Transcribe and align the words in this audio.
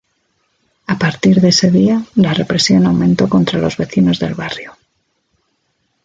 A 0.93 0.97
partir 1.03 1.41
de 1.41 1.49
ese 1.49 1.69
día, 1.69 1.97
la 2.15 2.33
represión 2.33 2.87
aumentó 2.87 3.29
contra 3.29 3.59
los 3.59 3.77
vecinos 3.77 4.17
del 4.17 4.33
barrio. 4.33 4.75